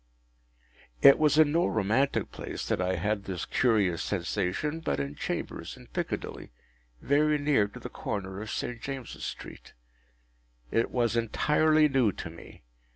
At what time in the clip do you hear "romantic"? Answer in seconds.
1.67-2.31